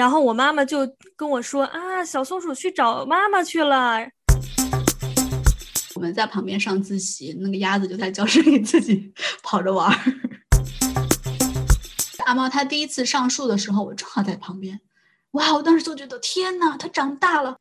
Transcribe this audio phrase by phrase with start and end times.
[0.00, 0.78] 然后我妈妈就
[1.14, 3.98] 跟我说啊，小松鼠去找妈妈去了。
[5.94, 9.98] 我们在旁边上自习，那个鸭子就在教室里自己跑着玩儿。
[12.24, 14.80] 阿猫它第一次上树的时候，我正好在旁边。
[15.32, 17.54] 哇，我当时就觉得天呐，它长大了。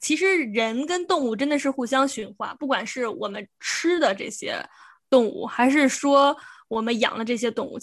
[0.00, 4.64] 其实人跟动物真的是互相驯化，不管是我们吃的这些
[5.10, 6.36] 动物，还是说
[6.68, 7.80] 我们养的这些动物，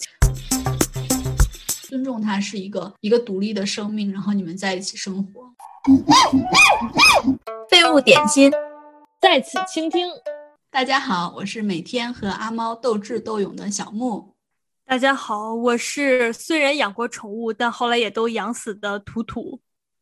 [1.94, 5.48] 尊重它是一个一个独立的生命，然后你们在一起生活。
[7.70, 8.50] 废物点心，
[9.20, 10.08] 在此倾听。
[10.72, 14.34] 大家好，我是每天和阿猫斗智斗勇的小木。
[14.84, 19.60] 大家好，我是虽然养过宠物，但后来也都养死的图图。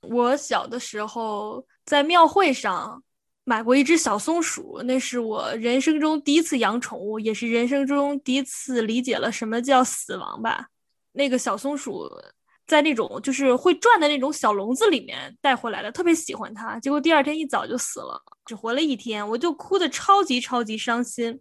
[0.09, 3.03] 我小的时候在庙会上
[3.45, 10.69] 买过一只小松鼠，那是我人生中第一次养宠物，也是人生中第一次理解了什么叫死亡吧。
[11.13, 12.11] 那个小松鼠
[12.67, 21.41] 在那种就是会转的那种小笼子里面带回来的，特别喜欢它，结果第二天一早就死了，只活了一天，我就哭的超级超级伤心。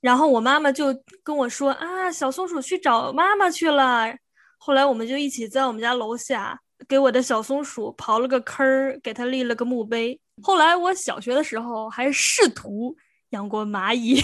[0.00, 0.86] 然后我妈妈就
[1.22, 4.14] 跟我说啊，小松鼠去找妈妈去了。
[4.58, 6.60] 后来我们就一起在我们家楼下。
[6.86, 10.18] 给我的小松鼠刨了个坑儿，给它立了个墓碑。
[10.40, 12.96] 后来我小学的时候还试图
[13.30, 14.22] 养过蚂蚁，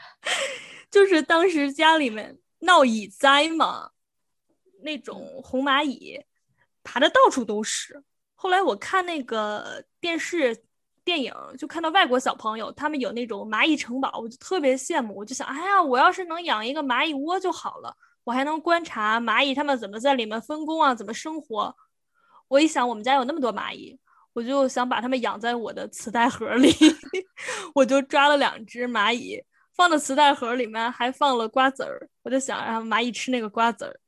[0.92, 3.88] 就是当时家里面闹蚁灾嘛，
[4.82, 6.20] 那种红蚂蚁
[6.84, 8.02] 爬的到处都是。
[8.34, 10.64] 后来我看那个电视
[11.04, 15.16] 电影，就看到外国小朋友他们有那种蚂蚁城堡，我就特别羡慕。
[15.16, 17.96] 我就想，哎呀，我要是能养一个蚂蚁窝就好了。
[18.24, 21.74] 我还能观察蚂蚁它们怎么在里面分工啊，怎么生活。
[22.48, 23.98] 我一想，我们家有那么多蚂蚁，
[24.32, 26.72] 我就想把它们养在我的磁带盒里。
[27.74, 29.42] 我就抓了两只蚂蚁，
[29.74, 32.08] 放到磁带盒里面，还放了瓜子儿。
[32.22, 34.00] 我就想让蚂蚁吃那个瓜子儿。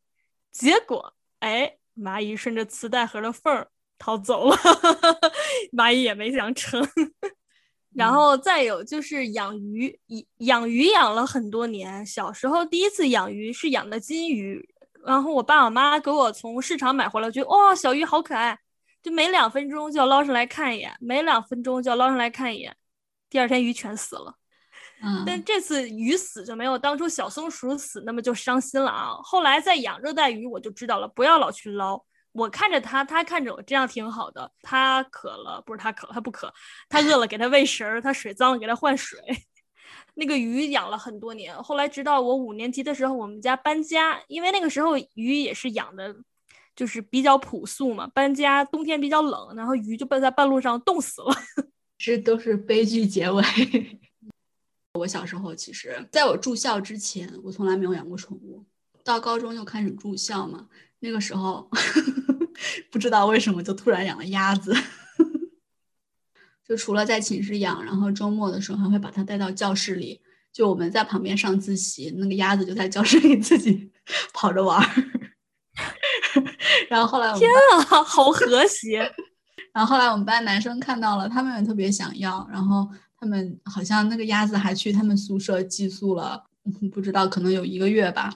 [0.54, 4.56] 结果，哎，蚂蚁顺着磁带盒的缝儿逃走了，
[5.76, 6.80] 蚂蚁也没想成。
[7.92, 10.00] 然后再有就是养鱼，
[10.38, 12.06] 养鱼养了很多年。
[12.06, 14.64] 小时候第一次养鱼是养的金鱼，
[15.04, 18.58] 然后我爸我妈给我从市场买回来，觉得哇，小鱼好可爱，
[19.02, 22.76] 就每两分钟就要捞上来看一眼，每两分钟就要捞上来看一眼。
[23.28, 24.36] 第二天鱼全死了，
[25.02, 29.14] 嗯，但这次鱼死就没有当初小松鼠死那么就伤心了啊。
[29.22, 32.02] 后来在养热带鱼，我就知道了，不要老去捞。
[32.32, 34.50] 我看着它，它看着我，这样挺好的。
[34.60, 36.52] 它渴了，不是它渴，它不渴。
[36.88, 39.20] 它饿了，给它喂食儿；它水脏了，给它换水。
[40.14, 46.14] 那个鱼养了很多年，后来直到我五年级的时候，我们家搬家，因为那个时候鱼也是养的，
[46.74, 48.08] 就是比较朴素嘛。
[48.12, 51.28] 搬家，冬天比较冷，然后鱼就被在半路上冻死了。
[51.98, 53.42] 这都是悲剧结尾。
[54.94, 58.64] 我小时候其实在我住校之前，我从来没有养过宠物。
[59.02, 60.68] 到高中就开始住校嘛。
[61.00, 61.68] 那个时候
[62.90, 64.72] 不知道为什么就突然养了鸭子，
[66.66, 70.22] 就除了在寝室养，然后周末的时候还会把它带到教室里，
[70.52, 73.90] 就我们在旁边上自习，那个鸭子就在教室里自己
[74.32, 75.04] 跑着玩儿。
[76.88, 79.12] 然后后来天啊，好和谐！
[79.72, 82.88] 然后后来我们班男生看到了，他们也特别想要，然后
[83.24, 86.44] 他们好像那个鸭子还去他们宿舍寄宿了，
[86.92, 88.30] 不知道可能有一个月吧。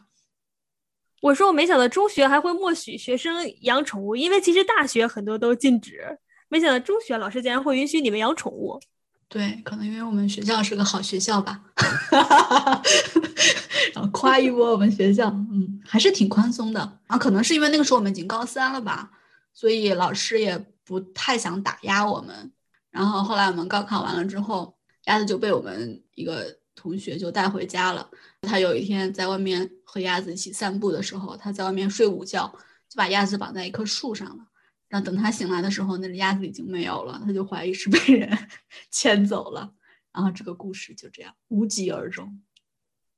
[1.20, 6.18] 我说我没想到中学还会默许学生养宠物，因为其实大学很多都禁止。
[6.48, 8.80] 没想到中学老师竟然会允许你们养宠物。
[9.28, 11.60] 对，可能因为我们学校是个好学校吧。
[13.92, 17.18] 然后夸一 波我们学校，嗯，还是挺宽松的啊。
[17.18, 19.10] 可能是因为那个时候我们已经高三了吧，
[19.52, 22.50] 所以老师也不太想打压我们。
[22.90, 24.74] 然后后来我们高考完了之后，
[25.08, 28.08] 鸭子就被我们一个同学就带回家了。
[28.42, 29.68] 他有一天在外面。
[29.90, 32.46] 和鸭子一起散步的时候，他在外面睡午觉，
[32.90, 34.46] 就把鸭子绑在一棵树上了。
[34.86, 38.30] 然后等他醒来的时候，那只鸭子已经没有了，他就怀疑是被人
[38.92, 39.72] 牵走了。
[40.12, 42.38] 然后这个故事就这样无疾而终。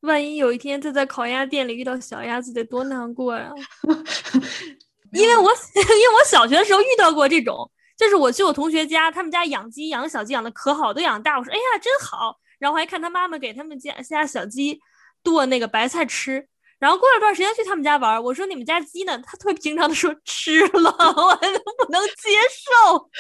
[0.03, 3.51] 万一有一天他在烤鸭店里遇到小鸭子，得多难过呀！
[5.13, 5.43] 因为我
[5.75, 7.69] 因为我小学的时候遇到过这种，
[8.01, 11.39] 就是我去我同学家，他们家养鸡养小鸡养的可好，都养大。
[11.39, 14.81] 我说哎呀真好，然后还看他妈妈给他们家家小鸡
[15.23, 16.49] 剁那个白菜吃。
[16.79, 19.19] 然后过了段时间去他们家玩，我说你们家鸡呢？
[19.19, 23.11] 他特别平常的说吃了，我还能不能接受。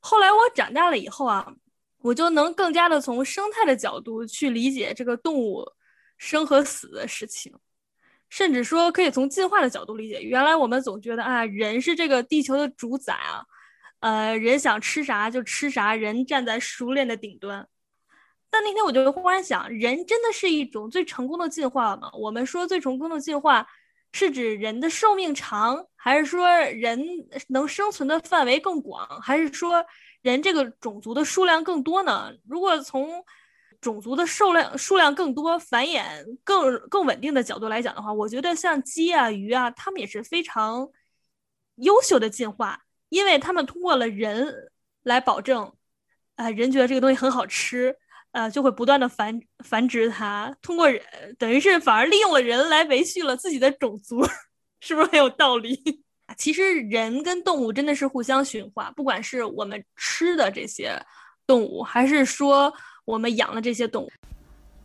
[0.00, 1.46] 后来我长大了以后啊，
[2.00, 5.62] 我就能更加的从生态的角度去理解这个动物
[6.16, 7.54] 生和死的事情，
[8.30, 10.22] 甚至说可以从进化的角度理解。
[10.22, 13.44] 原来我们总觉得啊，人是这个地球的主宰啊，
[14.00, 17.66] 呃，人想吃啥就吃啥，人站在食物链的顶端。
[18.50, 22.10] 但那天我就忽然想，人真的是一种最成功的进化吗？
[22.12, 23.66] 我们说最成功的进化
[24.12, 27.04] 是指人的寿命长，还是说人
[27.48, 29.84] 能生存的范围更广，还是说
[30.22, 32.32] 人这个种族的数量更多呢？
[32.48, 33.24] 如果从
[33.80, 40.88] 种族的数量数量更多、繁衍更更稳定的角度来讲的话，我觉得像鸡啊、鱼啊，它们也是非常
[41.74, 42.83] 优秀的进化，
[43.14, 44.52] 因为它们通过了人
[45.04, 45.72] 来保证，
[46.34, 47.96] 呃，人觉得这个东西很好吃。
[48.32, 51.00] 呃，就会不断的繁繁殖它，通过人，
[51.38, 54.26] 等于是反而利用了人来维系了自己的种族，
[54.82, 56.02] 是不是很有道理？
[56.36, 61.00] 其实人跟动物真的是互相驯化，不管是我们吃的这些
[61.46, 62.74] 动物，还是说
[63.04, 64.10] 我们养的这些动物。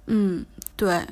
[0.05, 0.45] 嗯，
[0.77, 1.03] 对，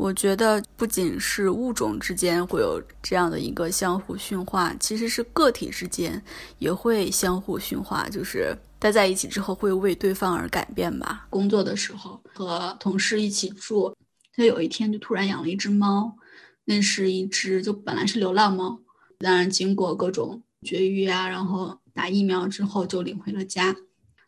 [0.00, 6.22] 我觉得不仅是物种之间会有这样的一个相互驯化，其实是个体之间
[6.58, 8.56] 也会相互驯化，就是。
[8.82, 11.26] 待在一起之后会为对方而改变吧。
[11.28, 13.94] 工作的时候和同事一起住，
[14.34, 16.16] 他有一天就突然养了一只猫，
[16.64, 18.80] 那是一只就本来是流浪猫，
[19.18, 23.76] 当然经过各种绝育啊，然后打疫苗之后就领回了家。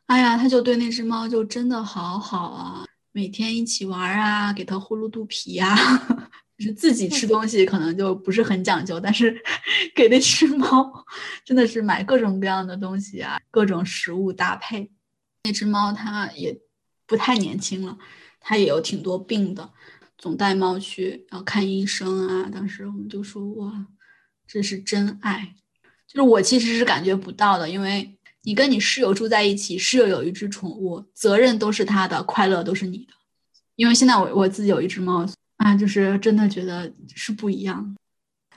[0.04, 5.76] 哎呀，他就对那只猫就真的好好啊，每天一起玩啊，给它呼噜肚皮呀。
[6.58, 9.36] 就是自己吃东西可能就不是很讲究，但是
[9.96, 11.04] 给那只猫
[11.44, 14.90] 真的是买各种各样的东西啊，各种食物搭配。
[15.44, 16.56] 那只猫它也
[17.06, 17.98] 不太年轻了，
[18.38, 19.72] 它也有挺多病的，
[20.16, 22.48] 总带猫去然后看医生啊。
[22.52, 23.86] 当时我们就说哇，
[24.46, 25.54] 这是真爱。
[26.06, 33.12] 就是我其实是感觉不到的，因为你跟你室友住在一起，室友有一只宠物，责任都是他的，快乐都是你的。
[33.76, 35.26] 因为现在我我自己有一只猫。
[35.58, 37.96] 啊，就是真的觉得是不一样，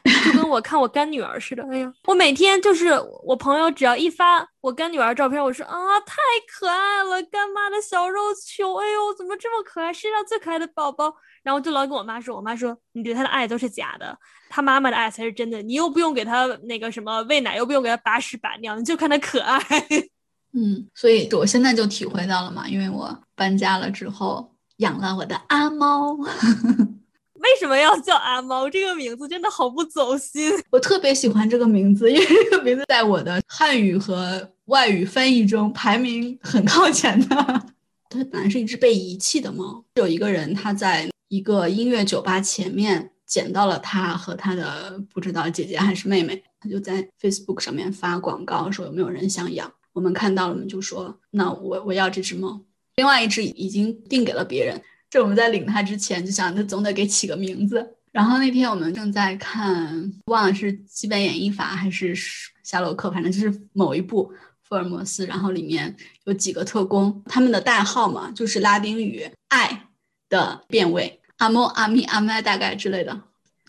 [0.05, 1.63] 就跟我看我干女儿似的。
[1.71, 2.91] 哎呀，我每天就是
[3.23, 6.15] 我朋友只要一发我干女儿照片，我说啊，太
[6.47, 11.13] 可爱了，干妈的小肉球，哎呦，怎么这么可爱，世界上最可爱的宝宝。
[11.43, 14.17] 然后就老跟我妈说，我妈说你对他的爱都是假的，
[14.49, 15.61] 他妈妈的爱才是真的。
[15.61, 19.59] 你又不用给他那个什么喂奶，又不用给他把屎把尿，你就看他可爱。
[20.53, 24.51] 嗯，所以我现在就体会到了嘛，因为我搬家了之后。
[24.79, 26.17] 养了我的阿猫，
[27.45, 28.67] 为什么要叫阿猫？
[28.67, 30.51] 这个名字真的好不走心。
[30.71, 37.35] 我特别喜欢这个名字，因为这个名字在我的汉语和外语翻译中排名很靠前的。
[38.09, 49.71] 它本来是一只被遗弃的猫，有一个人他在一个音乐酒吧前面捡到了它和他的不知道姐姐还是妹妹，他就在 Facebook 上面发广告说有没有人想养。
[49.93, 52.59] 我们看到了，我们就说那我我要这只猫。
[52.95, 54.81] 另外一只已经定给了别人，
[55.15, 57.95] 这我们在领它之前就想，那总得给起个名字。
[58.11, 62.13] 然后那天我们正在看，忘了是《基本演绎法》还是
[62.63, 64.29] 《夏洛克》，反正就是某一部
[64.63, 65.25] 福尔摩斯。
[65.25, 65.95] 然后里面
[66.25, 69.87] 有几个特工，他们的代号嘛，就是拉丁语“爱”
[70.27, 73.21] 的变位，阿莫、阿米、阿麦大概之类的。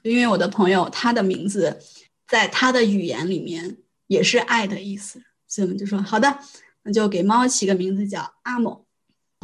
[0.02, 1.78] 因为我的朋友他的名字
[2.26, 3.76] 在他的语言里面
[4.08, 6.40] 也是“爱”的意思，所以我们就说好的，
[6.82, 8.84] 那就给猫起个名字叫阿某。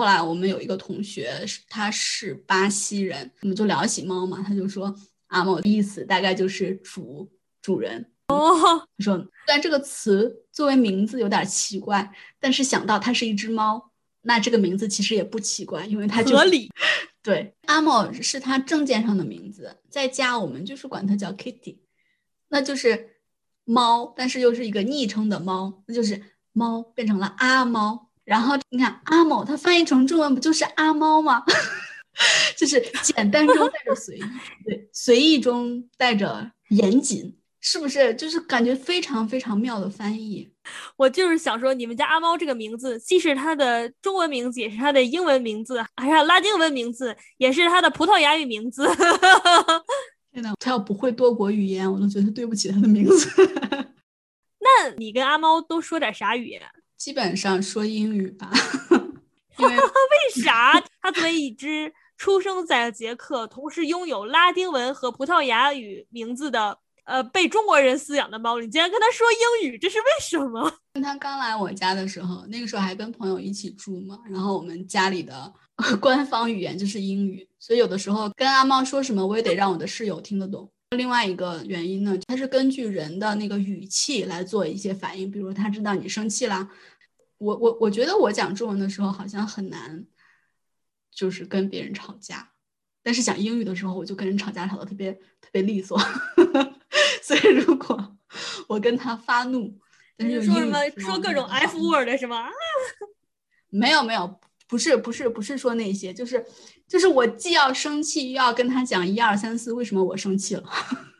[0.03, 1.33] 后来我们有一个同学，
[1.69, 4.93] 他是巴西人，我们就聊起猫嘛，他就说
[5.29, 8.85] 阿莫的意思大概就是主主人哦。
[8.99, 16.69] 他说，虽然这个词作为名字有点奇怪，但是想到它是一只猫，那这个名字其实也不奇怪，因为它合理。
[17.23, 21.79] 对，阿莫是他证件上的名字，在家我们就是管它叫 Kitty，
[22.49, 23.21] 那就是
[23.65, 26.21] 猫，但是又是一个昵称的猫，那就是
[26.53, 28.09] 猫变成了阿猫。
[28.25, 31.43] 然后你看阿某，它翻译成中文不就是阿猫吗？
[32.57, 34.23] 就是简单中带着随意，
[34.67, 38.15] 对，随意中带着严谨，是不是？
[38.15, 40.53] 就是感觉非常非常妙的翻译。
[40.97, 48.87] 我就是想说，你们家阿猫这个名字，既是它的中文名字，也是它的英文名字，还是拉丁文名字，也是它的葡萄牙语名字。
[50.31, 53.29] 天呐，他要不会多国语言，我都觉得对不起他的名字。
[54.61, 56.63] 那你跟阿猫都说点啥语言？
[57.03, 58.49] 基本上说英语吧
[59.59, 60.81] 为啥？
[61.01, 70.73] 他作为一只出生在捷克，同时拥有拉丁文和葡萄牙语名字的，呃，被中国人饲养的猫，你竟然跟它说英语，这是为什么？
[71.03, 75.53] 他刚来我家的时候，那个时候还跟朋友一起住嘛，然后我们家里的
[76.01, 80.71] 官方语言就是英语，所以有的时候跟阿猫说什么，我也得让我的室友听得懂。
[80.97, 86.69] 另外一个原因呢，它是根据人的那个语气来做一些反应，比如他知道你生气啦。
[87.43, 90.07] 我我我觉得我讲中文的时候好像很难，
[91.11, 92.53] 就是跟别人吵架，
[93.03, 95.99] 但是讲英语的时候我就跟人吵架吵得特别特别利索，
[97.23, 98.17] 所以如果
[98.69, 99.77] 我跟他发怒，
[100.17, 102.49] 但是说什么说各种 F word 是吗？
[103.71, 106.47] 没有没有，不是不是不是说那些，就是
[106.87, 110.65] 就是我既要生气又要跟他讲一二三四为什么我生气了。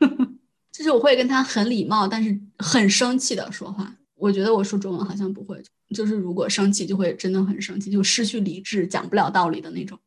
[0.71, 3.95] 就是我会跟他很礼貌，但是很生气的说话。
[4.15, 5.63] 我觉得我说中文好像不会，
[5.93, 9.99] 就是如果生气就会真的很生气，就失去理智，讲不了道理的那种。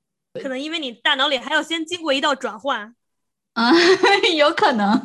[0.41, 2.95] 可能因为你大脑里还要先经过一道转换。
[3.53, 3.71] 啊，
[4.35, 5.01] 有可能。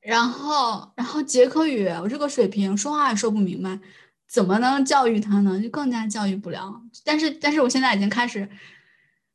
[0.00, 3.78] 然后，然后捷克语，我这个水平说话也说不明白，
[4.28, 5.60] 怎么能教育他呢？
[5.60, 6.80] 就更加教育不了。
[7.04, 8.48] 但是，但是我现在已经开始，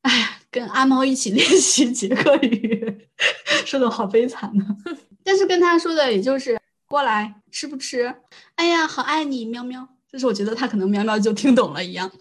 [0.01, 3.07] 哎呀，跟阿猫一起练习捷克语，
[3.65, 4.65] 说的好悲惨呢。
[5.23, 6.57] 但是跟他说的也就是
[6.87, 8.15] 过来吃不吃？
[8.55, 9.89] 哎呀，好爱你，喵喵。
[10.11, 12.11] 就是我觉得他可能喵喵就听懂了一样。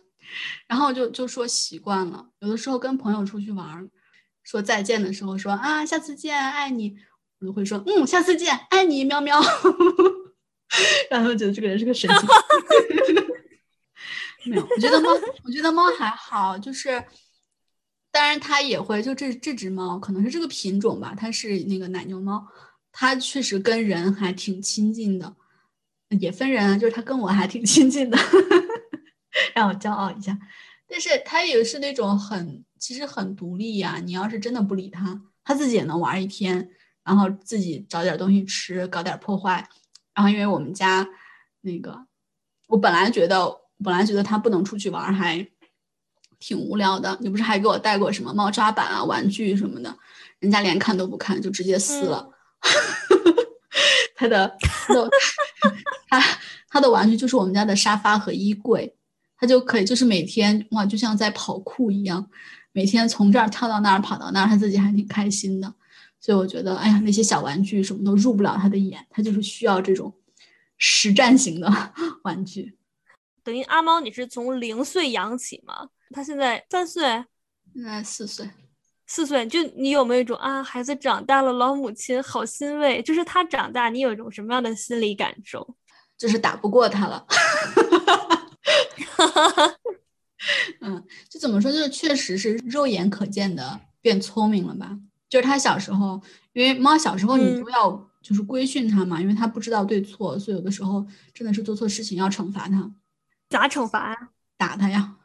[0.66, 3.88] 然后就就说习惯了，有的时候跟朋友出去玩，
[4.42, 6.96] 说再见的时候说啊，下次见，爱你。
[7.38, 9.38] 我就会说，嗯，下次见，爱你，喵喵。
[11.10, 12.28] 然后觉得这个人是个神经。
[14.50, 15.10] 没有，我觉得猫，
[15.44, 17.04] 我觉得猫还好，就是，
[18.10, 22.46] 当然它也会，就这这只猫可能是这个品种吧，它是那个奶牛猫，
[22.90, 25.36] 它确实跟人还挺亲近的，
[26.10, 28.18] 也分人，就是他跟我还挺亲近的，
[29.54, 30.38] 让我骄傲一下。
[30.88, 34.00] 但是他也是那种很，其实很独立呀。
[34.04, 36.70] 你要是真的不理他，他自己也能玩一天。
[37.04, 39.68] 然后自己找点东西吃，搞点破坏。
[40.12, 41.06] 然后因为我们家
[41.60, 42.06] 那个，
[42.66, 45.46] 我本来觉得本来觉得他不能出去玩，还
[46.40, 47.16] 挺无聊的。
[47.20, 49.96] 你不是还给我带过什么猫抓板啊、玩具什么的？
[50.40, 52.28] 人家连看都不看，就直接撕了。
[54.16, 54.56] 他的
[56.20, 58.96] 他他的玩具就是我们家的沙发和衣柜，
[59.38, 62.28] 他就可以就是每天哇，就像在跑酷一样，
[62.72, 65.74] 每天从这儿跳到那儿，跑到那儿，他自己还挺开心的。
[66.18, 70.12] 所以我觉得，哎呀，那些小玩具什么都入不了他的眼，他就是需要这种
[70.78, 71.70] 实战型的
[72.24, 72.76] 玩具。
[73.44, 75.90] 等于阿猫，你是从零岁养起吗？
[76.10, 77.02] 他现在三岁，
[77.72, 78.50] 现在四岁，
[79.06, 79.46] 四岁。
[79.46, 83.00] 就你有没有一种啊，孩子长大了，老母亲好欣慰？
[83.02, 85.76] 就是他长大，你有一种什么样的心理感受？
[86.18, 87.26] 就是打不过他了。
[90.80, 91.72] 嗯，就怎么说？
[91.72, 94.96] 就是确实是肉眼可见的变聪明了吧？
[95.28, 96.20] 就是他小时候，
[96.52, 101.04] 因为猫小时候你都要就是规训它嘛，因为它不知道对错，所以有的时候
[101.34, 102.90] 真的是做错事情要惩罚它。
[103.48, 104.28] 咋惩罚呀？
[104.56, 105.16] 打它呀？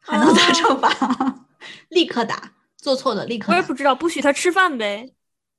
[0.00, 1.46] 还能咋惩罚？
[1.88, 3.52] 立刻打，做错了立刻。
[3.52, 5.12] 我也不知道，不许它吃饭呗？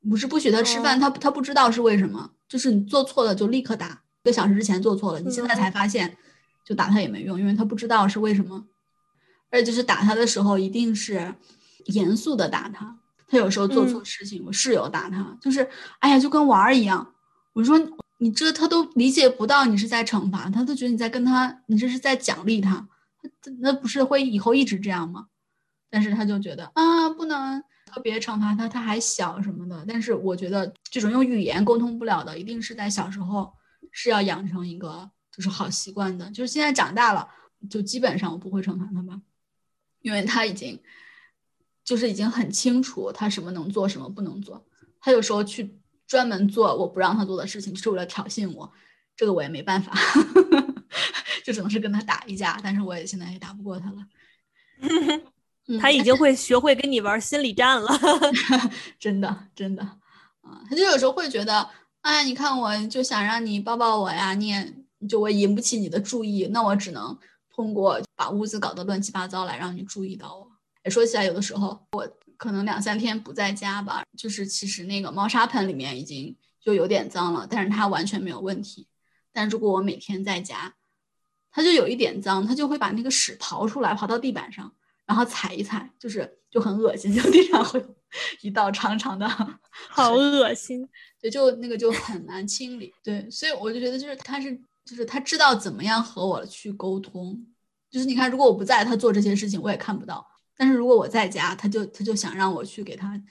[0.07, 4.01] 不是不许它吃饭，它它不知道是为什么，就是你做错了就立刻打。
[4.25, 6.17] 一个小时之前做错了，你现在才发现，
[6.63, 8.65] 就打他也没用，因为他不知道是为什么。
[9.51, 11.35] 而且就是打他的时候，一定是
[11.85, 12.97] 严肃的打他。
[13.27, 17.13] 他有时候做错事情，我室友打他，就是，哎呀，就跟玩儿一样。
[17.53, 17.79] 我说
[18.17, 22.87] 你这他都理解不到你是在惩罚他，都觉得你在跟他，你这是在奖励他，
[23.59, 25.27] 那不是会以后一直这样吗？
[25.91, 29.85] 但是他就觉得啊，不能特别惩罚他，他还小什么的。
[29.87, 33.53] 但是我觉得这种用语言沟通不了的，一定是在小时候
[33.95, 36.29] 是要养成一个就是好习惯的。
[36.31, 37.27] 就是现在长大了，
[37.69, 39.21] 就基本上我不会惩罚他吧，
[40.01, 40.79] 因为他已经。
[41.83, 44.65] 就是已经很清楚他什么能做，什么不能做。
[44.99, 48.73] 他有时候去专门做我不让他做的事情，就是为了挑衅我。
[49.15, 49.93] 这个我也没办法，
[51.45, 52.59] 就只能是跟他打一架。
[52.63, 54.03] 但是我也现在也打不过他了。
[55.79, 57.87] 他已经会学会跟你玩心理战了。
[58.99, 59.83] 真的，真的
[60.41, 60.65] 啊！
[60.67, 61.69] 他就有时候会觉得，
[62.05, 64.73] 哎，你看我就想让你抱抱我呀，你也
[65.09, 67.17] 就我引不起你的注意，那我只能
[67.49, 70.47] 通过把屋子搞得乱七八糟来让你注意到我。
[70.91, 72.07] 说起来，有的时候我
[72.37, 78.87] 可能两三天不在家吧，就是其实那个猫砂盆里面已经就有点脏了，但是它完全没有问题。
[79.33, 80.75] 但如果我每天在家，
[81.49, 84.71] 它就有一点脏，它就会把那个屎刨出来，刨到地板上，
[85.07, 87.83] 然后踩一踩，就是就很恶心，就地上会
[88.41, 89.27] 一道长长的，
[89.89, 90.87] 好恶心。
[91.21, 92.93] 对，就那个就很难清理。
[93.03, 97.45] 对，所以我就觉得就是它是就是它知道怎么样和我去沟通，
[97.89, 100.25] 就是你看，如果我不在，它做这些事情我也看不到。
[100.57, 103.21] 但是如果我在家，他就他就想让我去给他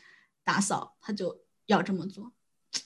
[0.43, 1.35] 打扫，他就
[1.67, 2.31] 要这么做，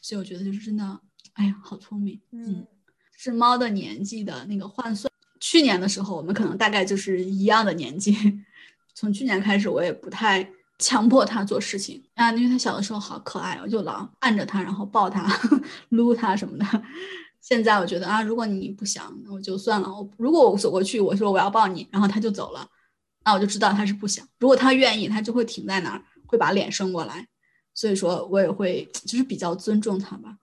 [0.00, 1.00] 所以我觉得就是真的，
[1.32, 2.64] 哎呀，好聪明，嗯，
[3.16, 5.12] 是猫的年纪的那个换算。
[5.40, 8.14] 去年的时候，我们可能大概就是一样的年纪。
[8.94, 10.48] 从去年开始，我也不太
[10.78, 15.26] 强迫他做事情啊，因为他小的时候好可爱，我就老按着他，然后抱他、
[15.90, 16.82] 撸他什么的。
[17.40, 19.88] 现在我觉得啊，如果你不想，那我就算了。
[19.88, 22.66] 我如果我走过去，我说我要抱你，然后他就走了。
[23.24, 24.26] 那我就知道他是不想。
[24.38, 27.26] 如果他愿意，他就会停在那儿，会把脸伸过来。
[27.74, 30.36] 所以说我也会就是比较尊重他吧。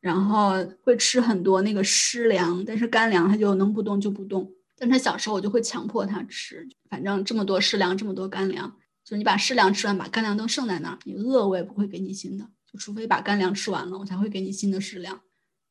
[0.00, 4.50] 然后会吃很多那个湿粮，但是干粮他就能不动就不动。
[4.76, 8.72] 但他小时候我就会强迫他吃，反正这么多湿粮，这么多干粮，
[9.08, 15.18] 就是你把湿粮吃完，把干粮都剩在那儿，你饿我也不会给你新的，就除非把干粮吃完了，我才会给你新的湿粮。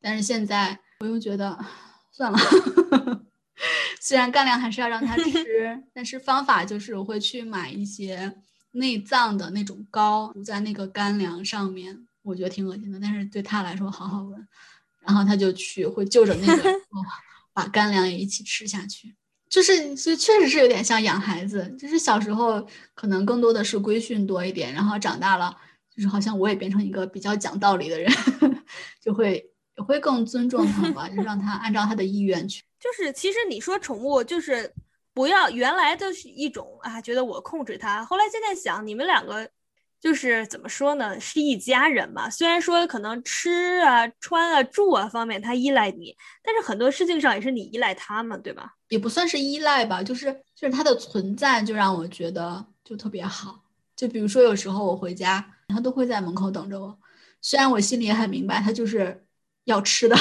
[0.00, 1.56] 但是现在我又觉得
[2.10, 2.38] 算了，
[4.02, 8.36] 虽然干粮还是要让他吃， 但是方法就是我会去买一些
[8.72, 14.48] 内脏的那种膏涂在那个干粮上面，我觉得挺恶心的，但是对他来说好好闻。
[15.02, 16.64] 然后他就去会就着那个
[17.54, 19.14] 把干粮也一起吃下去，
[19.48, 25.56] 就是所以确实是有点像养孩子，就是小时候可能更多的是规训多一点，然后长大了
[25.94, 28.12] 就是好像我也变成一个比较讲道理的人，
[29.02, 29.44] 就会
[29.76, 32.62] 也会更尊重他吧，就让他按照他的意愿去。
[32.78, 34.72] 就是其实你说宠物就是
[35.12, 39.48] 不要原来就是一种啊，觉得我控制它，后来现在想你们两个。
[40.00, 42.30] 就是怎么说呢，是一家人嘛。
[42.30, 48.74] 虽然说可能吃啊、穿啊、住啊方面他依赖你，但是很多事情上也是你依赖他嘛，对吧？
[48.88, 53.64] 也不算是依赖吧，就是就是他的存在就让我觉得就特别好。
[53.96, 56.96] 就比如说有时候我回家，他都会在门口等着我。
[57.42, 59.24] 虽然我心里也很明白他就是
[59.64, 60.16] 要吃的，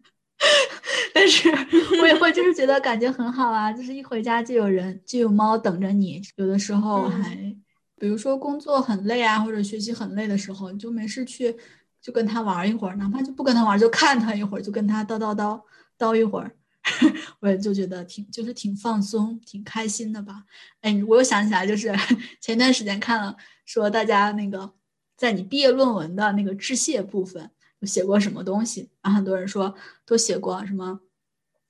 [1.14, 1.48] 但是
[2.02, 7.56] 我也会就是觉得感觉很好啊，就是一回家就有人就有猫等着你，有的时候还。
[8.00, 11.54] 比如说工作很累啊，或者学习很累的时候，你就没事去，
[12.00, 15.60] 就跟他玩一会儿，哪怕就不跟他玩，就看他一会儿，就跟他叨叨叨
[15.98, 16.50] 叨一会儿，
[17.40, 20.44] 我也就觉得挺就是挺放松、挺开心的吧。
[20.80, 21.94] 哎，我又想起来，就是
[22.40, 24.72] 前段时间看了，说大家那个
[25.14, 27.50] 在你毕业论文的那个致谢部分，
[27.82, 28.88] 写过什么东西？
[29.02, 29.74] 然后很多人说
[30.06, 31.00] 都写过什么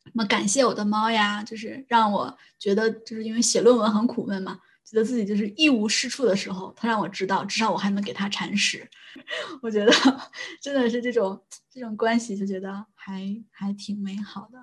[0.04, 4.60] 什么感谢我的猫呀，就是让我觉得就是因为写论文很苦闷嘛。
[4.90, 8.88] 觉得自己就是一无是处的时候，他让我知道，至少我还能给他铲屎。
[9.62, 9.92] 我觉得
[10.60, 11.40] 真的是这种
[11.72, 14.58] 这种关系，就觉得还还挺美好的。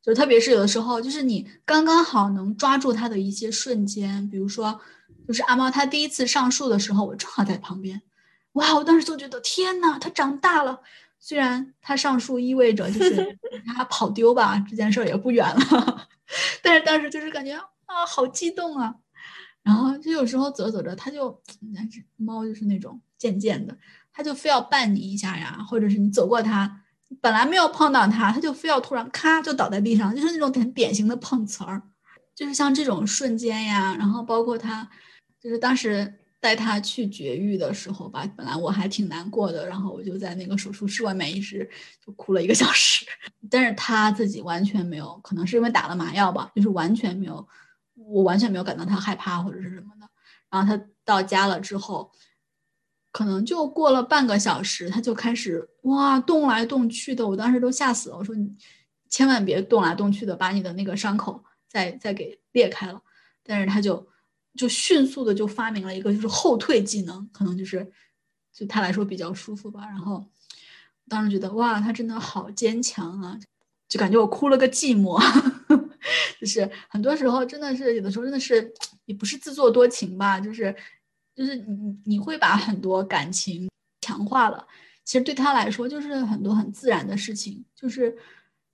[0.00, 4.80] 就特别是有的时候，就是你刚刚好能抓住他的一些瞬间，比如说，
[5.26, 8.00] 就是阿猫它第一次上树的时候，我正好在旁边，
[8.52, 8.74] 哇！
[8.76, 10.80] 我当时就觉得天呐，它长大了。
[11.20, 13.38] 虽然它上树意味着就是
[13.76, 16.08] 它跑丢吧，这件事儿也不远了，
[16.62, 17.52] 但是当时就是感觉
[17.86, 18.94] 啊，好激动啊。
[19.62, 21.42] 然后就有时候走着走着，它就，
[21.74, 23.76] 但是猫就是那种渐渐的，
[24.12, 26.82] 它就非要绊你一下呀，或者是你走过它，
[27.20, 31.82] 本来没有碰到它，它就非要突然咔就倒在地上，就是那种很典型的碰瓷儿，
[32.34, 33.94] 就是像这种瞬间呀。
[33.98, 34.88] 然后包括它，
[35.38, 41.68] 就是当时带它去绝育的时候吧，本来我还挺难过的，然后我就在那个手术室外面一直
[42.04, 43.04] 就哭了一个小时，
[43.50, 47.46] 但是它自己完全没有，可能是因为打了麻药吧，就是完全没有。
[48.08, 50.08] 我完全没有感到他害怕或者是什么的，
[50.50, 52.10] 然后他到家了之后，
[53.12, 58.16] 可能就过了半个小时，他就开始哇动来动去的，我当时都吓死了。
[58.16, 58.56] 我说你
[59.08, 63.02] 千万别动来动去的，把你的那个伤口再再给裂开了。
[63.42, 64.06] 但是他就
[64.54, 67.90] 就迅速的就发明了一个就是后退技能，可能就是
[68.52, 69.86] 就他来说比较舒服吧。
[69.86, 70.24] 然后
[71.08, 73.38] 当时觉得哇，他真的好坚强啊，
[73.88, 75.18] 就感觉我哭了个寂寞。
[76.40, 78.72] 就是很多时候真的是有的时候真的是
[79.06, 80.74] 也不是自作多情吧，就是
[81.34, 83.68] 就是你你会把很多感情
[84.02, 84.66] 强化了。
[85.04, 88.16] 其实对他来说就是很多很自然的事情，就是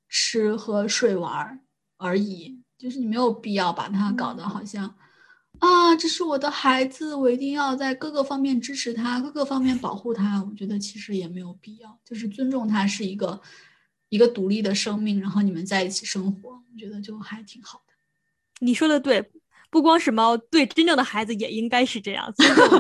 [0.08, 1.60] 吃喝睡玩
[1.96, 2.60] 而已。
[2.76, 4.94] 就是你没有必要把他搞得好像
[5.60, 10.42] 啊，这是我的孩子，我一定要在各个方面支持他，各个方面保护他。
[10.42, 13.40] 我觉得其实也没有必要，就是尊重他是一个。
[14.08, 17.94] 一个独立的生命，然后你们在一起生活，我觉得就还挺好的。
[18.60, 19.30] 你说的对，
[19.70, 22.32] 不光是猫，对真正的孩子也应该是这样，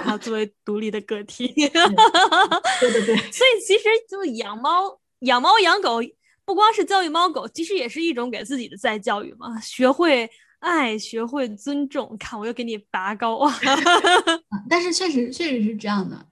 [0.04, 1.48] 他作为独立的个体。
[2.80, 3.16] 对对对。
[3.32, 6.00] 所以其实就养猫、养猫养狗，
[6.44, 9.60] 不光是教育猫狗，其实也是一种给自己的再教育嘛。
[9.60, 12.16] 学会爱，学会尊重。
[12.18, 13.58] 看，我又给你拔高啊！
[14.70, 16.26] 但是确实确实是这样的，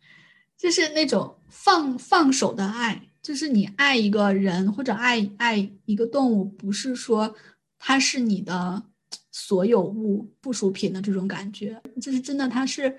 [0.56, 3.08] 就是那种放放手的爱。
[3.22, 7.34] 就是你爱一个人或者爱爱一个动物，不是说
[7.78, 8.82] 它是你的
[9.30, 12.96] 所有物、附属品的这种感觉，就是真的，它是，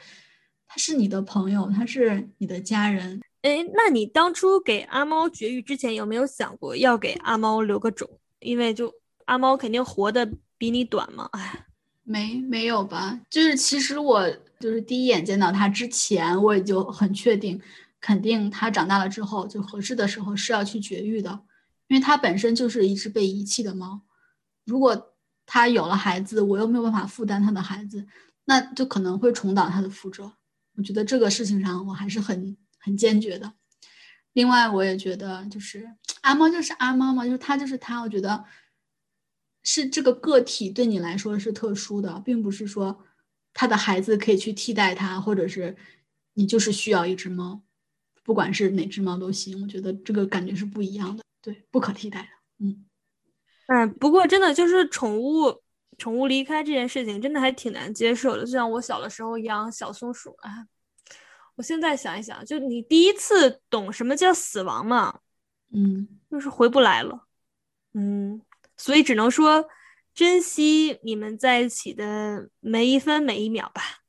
[0.67, 3.21] 它是你的朋友，它是你的家人。
[3.41, 8.09] 哎，那你当初给阿猫绝育之前，有没有想过要给阿猫留个种？
[8.39, 8.93] 因为就
[9.25, 11.27] 阿猫肯定活的比你短嘛。
[11.33, 11.65] 哎，
[12.03, 13.19] 没没有吧？
[13.29, 17.59] 就是其实我就是第一眼见到它之前，我也就很确定。
[18.03, 21.31] 肯定它长大了之后就合适的时候是要去绝育的，
[21.87, 24.01] 因为它本身就是一只被遗弃的猫。
[24.65, 25.13] 如果
[25.45, 28.05] 它有了孩子，我又没有办法负担它的孩子，
[28.43, 30.33] 那就可能会重蹈它的覆辙。
[30.75, 33.53] 我觉得这个事情上我还是很很坚决的。
[34.33, 35.89] 另外，我也觉得就是
[36.23, 38.01] 阿猫就是阿猫嘛，就是它就是它。
[38.01, 38.43] 我觉得
[39.63, 43.05] 是这个个体对你来说是特殊的，并不是说
[43.53, 45.77] 它的孩子可以去替代它，或者是
[46.33, 47.61] 你就是需要一只猫。
[48.23, 52.65] 不管是哪只猫都行，我觉得这个感觉是不一样的，对，不可替代的。
[52.65, 52.85] 嗯
[53.67, 55.61] 嗯，不过真的就是宠物，
[55.97, 58.45] 宠物离开这件事情真的还挺难接受的。
[58.45, 60.67] 就像我小的时候养小松鼠啊，
[61.55, 65.19] 我现在想一想，就你第一次懂什么叫死亡嘛，
[65.73, 67.27] 嗯，就是回不来了，
[67.93, 68.41] 嗯，
[68.77, 69.65] 所以只能说
[70.13, 74.02] 珍惜你们在一起的每一分每一秒吧。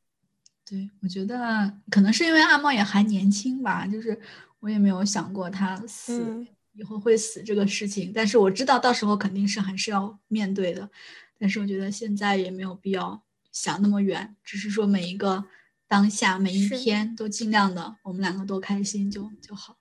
[0.67, 4.19] 对，我觉得可能是因为阿猫也还年轻吧，就是
[4.61, 10.91] 我也没有想过他死嗯以后会死这个事情，但是我知道到时候肯定是还是要面对的，
[11.39, 13.23] 但是我觉得现在也没有必要
[13.53, 15.45] 想那么远，只是说每一个
[15.87, 19.77] 当下每一天都尽量的我们两个都开心就就好。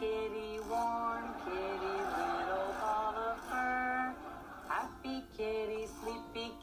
[0.00, 4.14] Kitty, warm kitty, little ball of fur.
[4.68, 5.79] Happy kitty, sleepy